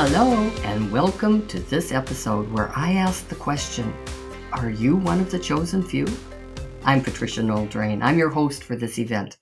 Hello, 0.00 0.32
and 0.62 0.92
welcome 0.92 1.44
to 1.48 1.58
this 1.58 1.90
episode 1.90 2.48
where 2.52 2.70
I 2.76 2.92
ask 2.92 3.26
the 3.26 3.34
question 3.34 3.92
Are 4.52 4.70
you 4.70 4.94
one 4.94 5.18
of 5.18 5.28
the 5.28 5.40
chosen 5.40 5.82
few? 5.82 6.06
I'm 6.84 7.02
Patricia 7.02 7.42
Noel 7.42 7.66
Drain. 7.66 8.00
I'm 8.00 8.16
your 8.16 8.30
host 8.30 8.62
for 8.62 8.76
this 8.76 9.00
event. 9.00 9.38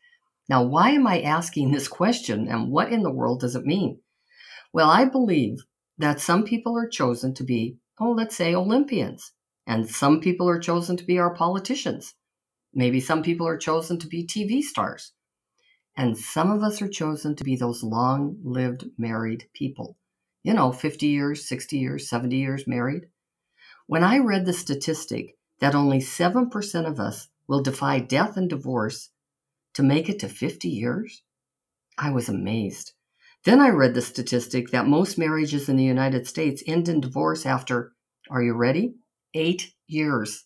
Now, 0.48 0.64
why 0.64 0.92
am 0.92 1.06
I 1.06 1.20
asking 1.20 1.72
this 1.72 1.88
question 1.88 2.48
and 2.48 2.70
what 2.70 2.90
in 2.90 3.02
the 3.02 3.10
world 3.10 3.40
does 3.40 3.54
it 3.54 3.66
mean? 3.66 4.00
Well, 4.72 4.88
I 4.88 5.04
believe 5.04 5.58
that 5.98 6.20
some 6.20 6.42
people 6.42 6.74
are 6.78 6.88
chosen 6.88 7.34
to 7.34 7.44
be, 7.44 7.76
oh, 8.00 8.12
let's 8.12 8.34
say 8.34 8.54
Olympians, 8.54 9.32
and 9.66 9.86
some 9.86 10.22
people 10.22 10.48
are 10.48 10.58
chosen 10.58 10.96
to 10.96 11.04
be 11.04 11.18
our 11.18 11.34
politicians. 11.34 12.14
Maybe 12.72 12.98
some 12.98 13.22
people 13.22 13.46
are 13.46 13.58
chosen 13.58 13.98
to 13.98 14.06
be 14.06 14.26
TV 14.26 14.62
stars. 14.62 15.12
And 15.98 16.16
some 16.16 16.50
of 16.50 16.62
us 16.62 16.80
are 16.80 16.88
chosen 16.88 17.36
to 17.36 17.44
be 17.44 17.56
those 17.56 17.82
long 17.82 18.38
lived 18.42 18.86
married 18.96 19.50
people 19.52 19.98
you 20.46 20.54
know, 20.54 20.70
50 20.70 21.08
years, 21.08 21.48
60 21.48 21.76
years, 21.76 22.08
70 22.08 22.36
years 22.36 22.68
married. 22.68 23.08
When 23.88 24.04
I 24.04 24.18
read 24.18 24.46
the 24.46 24.52
statistic 24.52 25.36
that 25.58 25.74
only 25.74 25.98
7% 25.98 26.86
of 26.86 27.00
us 27.00 27.26
will 27.48 27.64
defy 27.64 27.98
death 27.98 28.36
and 28.36 28.48
divorce 28.48 29.10
to 29.74 29.82
make 29.82 30.08
it 30.08 30.20
to 30.20 30.28
50 30.28 30.68
years, 30.68 31.24
I 31.98 32.12
was 32.12 32.28
amazed. 32.28 32.92
Then 33.44 33.60
I 33.60 33.70
read 33.70 33.94
the 33.94 34.02
statistic 34.02 34.70
that 34.70 34.86
most 34.86 35.18
marriages 35.18 35.68
in 35.68 35.74
the 35.74 35.82
United 35.82 36.28
States 36.28 36.62
end 36.64 36.88
in 36.88 37.00
divorce 37.00 37.44
after, 37.44 37.94
are 38.30 38.42
you 38.42 38.54
ready? 38.54 38.94
Eight 39.34 39.72
years. 39.88 40.44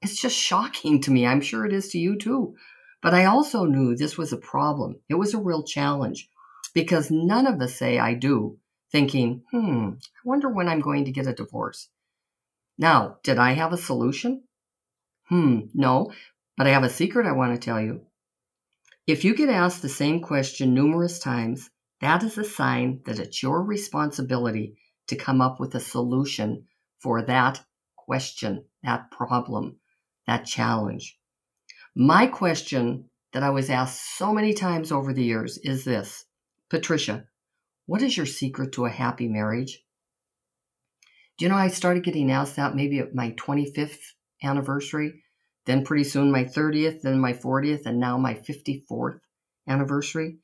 It's 0.00 0.18
just 0.18 0.34
shocking 0.34 1.02
to 1.02 1.10
me. 1.10 1.26
I'm 1.26 1.42
sure 1.42 1.66
it 1.66 1.74
is 1.74 1.90
to 1.90 1.98
you 1.98 2.16
too. 2.16 2.54
But 3.02 3.12
I 3.12 3.26
also 3.26 3.66
knew 3.66 3.94
this 3.94 4.16
was 4.16 4.32
a 4.32 4.38
problem. 4.38 4.96
It 5.10 5.16
was 5.16 5.34
a 5.34 5.38
real 5.38 5.62
challenge 5.62 6.30
because 6.72 7.10
none 7.10 7.46
of 7.46 7.60
us 7.60 7.74
say 7.74 7.98
I 7.98 8.14
do 8.14 8.58
thinking, 8.90 9.42
hmm, 9.50 9.90
I 9.94 10.20
wonder 10.24 10.48
when 10.48 10.68
I'm 10.68 10.80
going 10.80 11.04
to 11.04 11.12
get 11.12 11.26
a 11.26 11.32
divorce. 11.32 11.88
Now, 12.78 13.18
did 13.22 13.38
I 13.38 13.52
have 13.52 13.72
a 13.72 13.78
solution? 13.78 14.44
Hmm, 15.28 15.60
no, 15.74 16.12
but 16.56 16.66
I 16.66 16.70
have 16.70 16.84
a 16.84 16.90
secret 16.90 17.26
I 17.26 17.32
want 17.32 17.54
to 17.54 17.64
tell 17.64 17.80
you. 17.80 18.02
If 19.06 19.24
you 19.24 19.34
get 19.34 19.48
asked 19.48 19.82
the 19.82 19.88
same 19.88 20.20
question 20.20 20.74
numerous 20.74 21.18
times, 21.18 21.70
that 22.00 22.22
is 22.22 22.36
a 22.36 22.44
sign 22.44 23.00
that 23.06 23.18
it's 23.18 23.42
your 23.42 23.62
responsibility 23.62 24.76
to 25.06 25.16
come 25.16 25.40
up 25.40 25.58
with 25.60 25.74
a 25.74 25.80
solution 25.80 26.66
for 26.98 27.22
that 27.22 27.64
question, 27.96 28.64
that 28.82 29.10
problem, 29.10 29.76
that 30.26 30.44
challenge. 30.44 31.18
My 31.94 32.26
question 32.26 33.08
that 33.32 33.42
I 33.42 33.50
was 33.50 33.70
asked 33.70 34.16
so 34.16 34.32
many 34.32 34.52
times 34.52 34.92
over 34.92 35.12
the 35.12 35.24
years 35.24 35.58
is 35.58 35.84
this 35.84 36.26
Patricia, 36.68 37.24
what 37.86 38.02
is 38.02 38.16
your 38.16 38.26
secret 38.26 38.72
to 38.72 38.84
a 38.84 38.90
happy 38.90 39.28
marriage? 39.28 39.82
Do 41.38 41.44
you 41.44 41.48
know 41.48 41.56
I 41.56 41.68
started 41.68 42.04
getting 42.04 42.30
asked 42.30 42.56
that 42.56 42.74
maybe 42.74 42.98
at 42.98 43.14
my 43.14 43.32
25th 43.32 44.00
anniversary, 44.42 45.22
then 45.66 45.84
pretty 45.84 46.04
soon 46.04 46.32
my 46.32 46.44
30th, 46.44 47.02
then 47.02 47.20
my 47.20 47.32
40th, 47.32 47.86
and 47.86 48.00
now 48.00 48.18
my 48.18 48.34
54th 48.34 49.20
anniversary? 49.68 50.38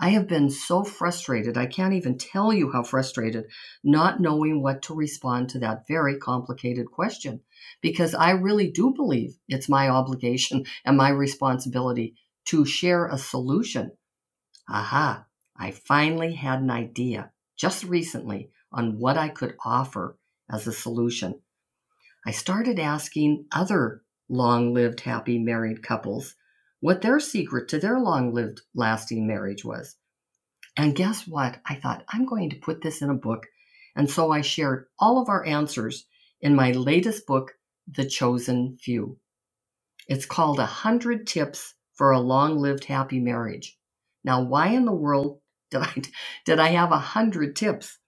I 0.00 0.10
have 0.10 0.28
been 0.28 0.48
so 0.48 0.84
frustrated. 0.84 1.58
I 1.58 1.66
can't 1.66 1.94
even 1.94 2.18
tell 2.18 2.52
you 2.52 2.70
how 2.70 2.84
frustrated, 2.84 3.46
not 3.82 4.20
knowing 4.20 4.62
what 4.62 4.82
to 4.82 4.94
respond 4.94 5.48
to 5.50 5.58
that 5.58 5.88
very 5.88 6.16
complicated 6.18 6.86
question. 6.92 7.40
Because 7.80 8.14
I 8.14 8.30
really 8.30 8.70
do 8.70 8.92
believe 8.94 9.36
it's 9.48 9.68
my 9.68 9.88
obligation 9.88 10.64
and 10.84 10.96
my 10.96 11.08
responsibility 11.08 12.14
to 12.46 12.64
share 12.64 13.06
a 13.06 13.18
solution. 13.18 13.90
Aha, 14.68 15.26
I 15.58 15.72
finally 15.72 16.34
had 16.34 16.60
an 16.60 16.70
idea 16.70 17.32
just 17.56 17.82
recently 17.84 18.50
on 18.70 18.98
what 18.98 19.16
I 19.16 19.28
could 19.28 19.56
offer 19.64 20.16
as 20.50 20.66
a 20.66 20.72
solution. 20.72 21.40
I 22.24 22.30
started 22.30 22.78
asking 22.78 23.46
other 23.50 24.02
long 24.28 24.72
lived 24.72 25.00
happy 25.00 25.38
married 25.38 25.82
couples 25.82 26.36
what 26.80 27.02
their 27.02 27.18
secret 27.18 27.68
to 27.68 27.78
their 27.78 27.98
long 27.98 28.32
lived 28.32 28.60
lasting 28.74 29.26
marriage 29.26 29.64
was. 29.64 29.96
And 30.76 30.94
guess 30.94 31.26
what? 31.26 31.60
I 31.66 31.74
thought, 31.74 32.04
I'm 32.08 32.24
going 32.24 32.50
to 32.50 32.56
put 32.56 32.82
this 32.82 33.02
in 33.02 33.10
a 33.10 33.14
book. 33.14 33.46
And 33.96 34.08
so 34.08 34.30
I 34.30 34.42
shared 34.42 34.86
all 35.00 35.20
of 35.20 35.28
our 35.28 35.44
answers 35.44 36.04
in 36.40 36.54
my 36.54 36.70
latest 36.70 37.26
book, 37.26 37.54
The 37.90 38.08
Chosen 38.08 38.78
Few. 38.80 39.18
It's 40.06 40.24
called 40.24 40.58
A 40.58 40.62
100 40.62 41.26
Tips 41.26 41.74
for 41.94 42.12
a 42.12 42.20
Long 42.20 42.58
Lived 42.58 42.84
Happy 42.84 43.18
Marriage. 43.18 43.76
Now, 44.22 44.42
why 44.42 44.68
in 44.68 44.84
the 44.84 44.92
world 44.92 45.40
did 45.70 45.82
I 45.82 46.02
did 46.44 46.58
I 46.58 46.68
have 46.68 46.92
a 46.92 46.98
hundred 46.98 47.54
tips? 47.56 47.98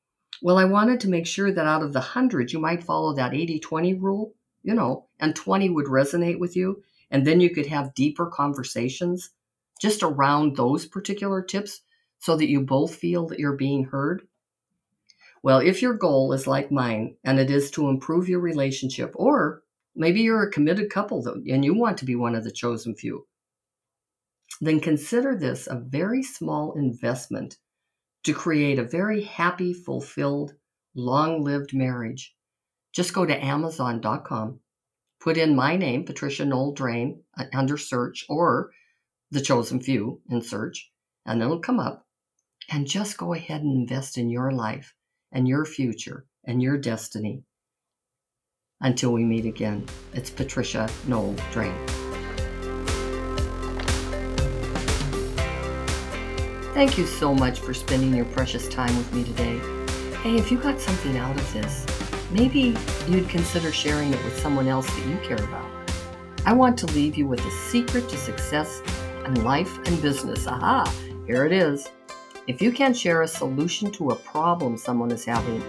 Well, 0.42 0.56
I 0.56 0.64
wanted 0.64 1.00
to 1.00 1.08
make 1.08 1.26
sure 1.26 1.52
that 1.52 1.66
out 1.66 1.82
of 1.82 1.92
the 1.92 2.00
hundred, 2.00 2.52
you 2.52 2.58
might 2.58 2.82
follow 2.82 3.12
that 3.14 3.32
80-20 3.32 4.00
rule, 4.00 4.34
you 4.62 4.72
know, 4.72 5.06
and 5.18 5.36
20 5.36 5.68
would 5.68 5.86
resonate 5.86 6.38
with 6.38 6.56
you. 6.56 6.82
And 7.10 7.26
then 7.26 7.40
you 7.40 7.50
could 7.50 7.66
have 7.66 7.94
deeper 7.94 8.26
conversations 8.26 9.30
just 9.80 10.02
around 10.02 10.56
those 10.56 10.86
particular 10.86 11.42
tips 11.42 11.82
so 12.20 12.36
that 12.36 12.48
you 12.48 12.62
both 12.62 12.94
feel 12.94 13.26
that 13.26 13.38
you're 13.38 13.56
being 13.56 13.84
heard. 13.84 14.22
Well, 15.42 15.58
if 15.58 15.82
your 15.82 15.94
goal 15.94 16.32
is 16.32 16.46
like 16.46 16.70
mine 16.70 17.16
and 17.24 17.38
it 17.38 17.50
is 17.50 17.70
to 17.72 17.88
improve 17.88 18.28
your 18.28 18.40
relationship, 18.40 19.12
or 19.14 19.62
maybe 19.94 20.20
you're 20.20 20.42
a 20.42 20.50
committed 20.50 20.90
couple 20.90 21.26
and 21.26 21.64
you 21.64 21.74
want 21.74 21.98
to 21.98 22.04
be 22.04 22.14
one 22.14 22.34
of 22.34 22.44
the 22.44 22.50
chosen 22.50 22.94
few, 22.94 23.26
then 24.60 24.80
consider 24.80 25.36
this 25.36 25.66
a 25.66 25.76
very 25.76 26.22
small 26.22 26.74
investment 26.76 27.56
to 28.24 28.34
create 28.34 28.78
a 28.78 28.84
very 28.84 29.22
happy, 29.22 29.72
fulfilled, 29.72 30.54
long 30.94 31.42
lived 31.42 31.74
marriage. 31.74 32.34
Just 32.92 33.14
go 33.14 33.24
to 33.24 33.44
Amazon.com, 33.44 34.60
put 35.20 35.36
in 35.36 35.54
my 35.54 35.76
name, 35.76 36.04
Patricia 36.04 36.44
Noel 36.44 36.72
Drain, 36.72 37.22
uh, 37.38 37.44
under 37.54 37.78
search, 37.78 38.26
or 38.28 38.70
The 39.30 39.40
Chosen 39.40 39.80
Few 39.80 40.20
in 40.28 40.42
search, 40.42 40.90
and 41.24 41.40
it'll 41.40 41.60
come 41.60 41.80
up. 41.80 42.06
And 42.68 42.86
just 42.86 43.18
go 43.18 43.32
ahead 43.32 43.62
and 43.62 43.76
invest 43.76 44.18
in 44.18 44.28
your 44.28 44.52
life 44.52 44.94
and 45.32 45.48
your 45.48 45.64
future 45.64 46.26
and 46.44 46.62
your 46.62 46.76
destiny. 46.76 47.44
Until 48.80 49.12
we 49.12 49.24
meet 49.24 49.44
again, 49.44 49.86
it's 50.12 50.30
Patricia 50.30 50.88
Noel 51.06 51.34
Drain. 51.52 52.09
Thank 56.72 56.96
you 56.96 57.04
so 57.04 57.34
much 57.34 57.58
for 57.58 57.74
spending 57.74 58.14
your 58.14 58.26
precious 58.26 58.68
time 58.68 58.96
with 58.96 59.12
me 59.12 59.24
today. 59.24 59.58
Hey, 60.22 60.36
if 60.36 60.52
you 60.52 60.56
got 60.56 60.80
something 60.80 61.16
out 61.16 61.34
of 61.34 61.52
this, 61.52 61.84
maybe 62.30 62.76
you'd 63.08 63.28
consider 63.28 63.72
sharing 63.72 64.14
it 64.14 64.24
with 64.24 64.38
someone 64.38 64.68
else 64.68 64.86
that 64.86 65.06
you 65.06 65.16
care 65.16 65.44
about. 65.44 65.68
I 66.46 66.52
want 66.52 66.78
to 66.78 66.86
leave 66.86 67.18
you 67.18 67.26
with 67.26 67.44
a 67.44 67.50
secret 67.50 68.08
to 68.08 68.16
success 68.16 68.82
in 69.26 69.42
life 69.42 69.78
and 69.88 70.00
business. 70.00 70.46
Aha, 70.46 70.94
here 71.26 71.44
it 71.44 71.50
is. 71.50 71.90
If 72.46 72.62
you 72.62 72.70
can 72.70 72.94
share 72.94 73.22
a 73.22 73.28
solution 73.28 73.90
to 73.92 74.10
a 74.10 74.16
problem 74.16 74.76
someone 74.76 75.10
is 75.10 75.24
having, 75.24 75.60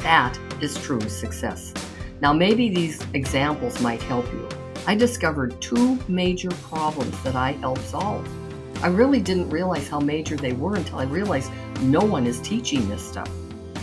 that 0.00 0.38
is 0.60 0.76
true 0.82 1.00
success. 1.08 1.72
Now, 2.20 2.34
maybe 2.34 2.68
these 2.68 3.00
examples 3.14 3.80
might 3.80 4.02
help 4.02 4.26
you. 4.26 4.46
I 4.86 4.94
discovered 4.94 5.58
two 5.62 5.98
major 6.06 6.50
problems 6.68 7.18
that 7.22 7.34
I 7.34 7.52
helped 7.52 7.86
solve. 7.86 8.28
I 8.82 8.86
really 8.86 9.20
didn't 9.20 9.50
realize 9.50 9.88
how 9.88 10.00
major 10.00 10.36
they 10.36 10.52
were 10.52 10.76
until 10.76 11.00
I 11.00 11.04
realized 11.04 11.52
no 11.82 12.00
one 12.00 12.26
is 12.26 12.40
teaching 12.40 12.88
this 12.88 13.06
stuff. 13.06 13.30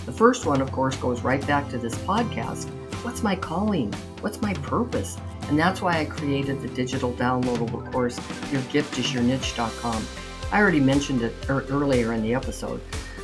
The 0.08 0.12
first 0.12 0.48
one, 0.48 0.60
of 0.60 0.72
course, 0.72 0.96
goes 0.96 1.22
right 1.22 1.46
back 1.46 1.70
to 1.70 1.78
this 1.78 1.94
podcast. 2.00 2.68
What's 3.04 3.22
my 3.22 3.36
calling? 3.36 3.94
What's 4.22 4.42
my 4.42 4.56
purpose? 4.56 5.18
And 5.50 5.60
that's 5.60 5.84
why 5.84 6.00
I 6.00 6.06
created 6.06 6.62
the 6.62 6.68
digital 6.70 7.14
downloadable 7.14 7.92
course, 7.92 8.20
Your 8.52 8.64
Gift 8.64 8.98
is 8.98 9.14
Your 9.14 9.22
Niche.com. 9.22 10.04
I 10.52 10.60
already 10.60 10.80
mentioned 10.80 11.22
it 11.22 11.36
er- 11.48 11.66
earlier 11.70 12.14
in 12.14 12.24
the 12.24 12.34
episode. 12.34 12.82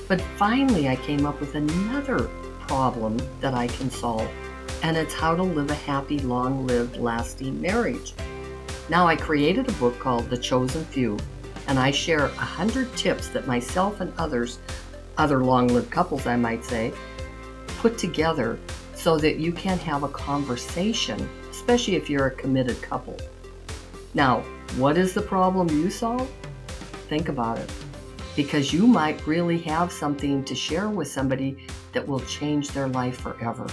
But 0.08 0.22
finally, 0.38 0.90
I 0.90 0.96
came 0.98 1.26
up 1.26 1.40
with 1.40 1.56
another 1.56 2.30
problem 2.68 3.18
that 3.42 3.56
I 3.56 3.66
can 3.66 3.90
solve, 3.90 4.30
and 4.84 4.96
it's 4.96 5.14
how 5.14 5.36
to 5.36 5.42
live 5.42 5.72
a 5.72 5.76
happy, 5.76 6.20
long 6.20 6.68
lived, 6.68 6.98
lasting 6.98 7.60
marriage. 7.60 8.14
Now, 8.90 9.08
I 9.08 9.16
created 9.16 9.68
a 9.68 9.74
book 9.74 9.98
called 10.00 10.30
The 10.30 10.38
Chosen 10.38 10.86
Few 10.86 11.18
and 11.74 11.80
I 11.80 11.90
share 11.90 12.28
100 12.28 12.96
tips 12.96 13.30
that 13.30 13.48
myself 13.48 14.00
and 14.00 14.14
others, 14.20 14.60
other 15.18 15.44
long 15.44 15.68
lived 15.70 15.90
couples, 15.90 16.28
I 16.28 16.36
might 16.36 16.64
say, 16.64 16.94
put 17.80 17.98
together 17.98 18.60
so 18.94 19.18
that 19.18 19.38
you 19.38 19.52
can 19.52 19.80
have 19.80 20.04
a 20.04 20.08
conversation, 20.10 21.28
especially 21.50 21.96
if 21.96 22.12
you're 22.12 22.28
a 22.28 22.36
committed 22.36 22.80
couple. 22.84 23.18
Now, 24.14 24.42
what 24.78 25.00
is 25.00 25.16
the 25.16 25.24
problem 25.24 25.68
you 25.68 25.90
solve? 25.90 26.32
Think 27.10 27.28
about 27.28 27.58
it 27.58 27.72
because 28.36 28.72
you 28.72 28.86
might 28.86 29.26
really 29.26 29.58
have 29.62 29.92
something 29.92 30.44
to 30.44 30.54
share 30.54 30.90
with 30.90 31.08
somebody 31.08 31.66
that 31.94 32.08
will 32.08 32.20
change 32.20 32.70
their 32.70 32.90
life 32.90 33.18
forever. 33.18 33.66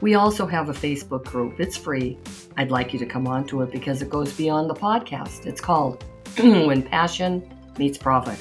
We 0.00 0.14
also 0.14 0.46
have 0.46 0.70
a 0.70 0.72
Facebook 0.72 1.26
group. 1.26 1.60
It's 1.60 1.76
free. 1.76 2.16
I'd 2.56 2.70
like 2.70 2.94
you 2.94 2.98
to 3.00 3.06
come 3.06 3.26
onto 3.26 3.60
it 3.60 3.70
because 3.70 4.00
it 4.00 4.08
goes 4.08 4.32
beyond 4.32 4.70
the 4.70 4.74
podcast. 4.74 5.44
It's 5.44 5.60
called 5.60 6.02
when 6.66 6.82
passion 6.82 7.42
meets 7.76 7.98
profit. 7.98 8.38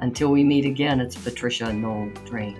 Until 0.00 0.30
we 0.30 0.42
meet 0.42 0.64
again, 0.64 1.00
it's 1.00 1.14
Patricia 1.14 1.72
Noel 1.72 2.10
Drain. 2.24 2.58